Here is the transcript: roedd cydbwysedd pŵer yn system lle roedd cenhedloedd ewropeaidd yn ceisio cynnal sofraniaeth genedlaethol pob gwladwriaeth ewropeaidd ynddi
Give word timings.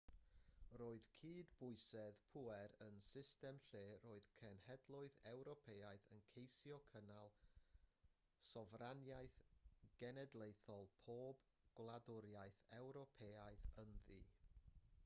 roedd 0.81 1.07
cydbwysedd 1.15 2.21
pŵer 2.35 2.71
yn 2.85 2.95
system 3.07 3.59
lle 3.67 3.81
roedd 4.05 4.31
cenhedloedd 4.39 5.19
ewropeaidd 5.33 6.07
yn 6.17 6.25
ceisio 6.31 6.79
cynnal 6.93 7.29
sofraniaeth 8.55 9.39
genedlaethol 10.03 10.91
pob 11.05 11.45
gwladwriaeth 11.81 12.65
ewropeaidd 12.83 13.73
ynddi 13.87 14.21